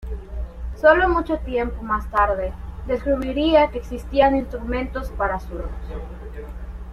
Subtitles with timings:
[0.77, 2.51] Sólo mucho tiempo más tarde,
[2.87, 5.69] descubriría que existían instrumentos para zurdos.